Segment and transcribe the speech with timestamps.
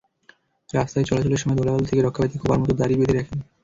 [0.69, 3.39] রাস্তায় চলাচলের সময় ধুলাবালু থেকে রক্ষা পেতে খোঁপার মতো দাড়ি বেঁধে রাখেন।